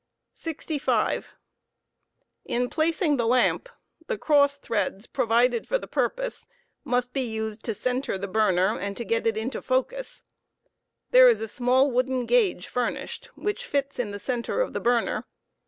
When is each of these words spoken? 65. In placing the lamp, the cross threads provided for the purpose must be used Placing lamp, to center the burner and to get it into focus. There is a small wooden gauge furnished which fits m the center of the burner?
65. 0.33 1.27
In 2.45 2.71
placing 2.71 3.17
the 3.17 3.27
lamp, 3.27 3.69
the 4.07 4.17
cross 4.17 4.57
threads 4.57 5.05
provided 5.05 5.67
for 5.67 5.77
the 5.77 5.85
purpose 5.85 6.47
must 6.83 7.13
be 7.13 7.21
used 7.21 7.61
Placing 7.61 7.65
lamp, 7.65 7.65
to 7.65 7.73
center 7.75 8.17
the 8.17 8.27
burner 8.27 8.79
and 8.79 8.97
to 8.97 9.05
get 9.05 9.27
it 9.27 9.37
into 9.37 9.61
focus. 9.61 10.23
There 11.11 11.29
is 11.29 11.39
a 11.39 11.47
small 11.47 11.91
wooden 11.91 12.25
gauge 12.25 12.65
furnished 12.67 13.27
which 13.35 13.63
fits 13.67 13.99
m 13.99 14.09
the 14.09 14.17
center 14.17 14.59
of 14.61 14.73
the 14.73 14.79
burner? 14.79 15.23